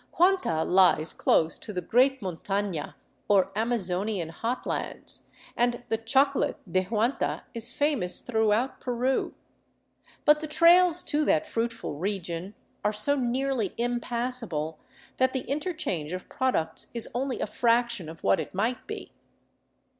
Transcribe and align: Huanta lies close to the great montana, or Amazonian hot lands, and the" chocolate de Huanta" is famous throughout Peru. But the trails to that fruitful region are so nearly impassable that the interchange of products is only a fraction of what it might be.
Huanta 0.17 0.63
lies 0.63 1.13
close 1.13 1.59
to 1.59 1.71
the 1.71 1.79
great 1.79 2.23
montana, 2.23 2.95
or 3.27 3.51
Amazonian 3.55 4.29
hot 4.29 4.65
lands, 4.65 5.29
and 5.55 5.83
the" 5.89 5.97
chocolate 6.15 6.57
de 6.67 6.81
Huanta" 6.85 7.43
is 7.53 7.71
famous 7.71 8.17
throughout 8.19 8.79
Peru. 8.81 9.35
But 10.25 10.39
the 10.39 10.47
trails 10.47 11.03
to 11.03 11.23
that 11.25 11.45
fruitful 11.45 11.99
region 11.99 12.55
are 12.83 12.91
so 12.91 13.15
nearly 13.15 13.75
impassable 13.77 14.79
that 15.17 15.33
the 15.33 15.41
interchange 15.41 16.13
of 16.13 16.27
products 16.29 16.87
is 16.95 17.07
only 17.13 17.39
a 17.39 17.45
fraction 17.45 18.09
of 18.09 18.23
what 18.23 18.39
it 18.39 18.55
might 18.55 18.87
be. 18.87 19.11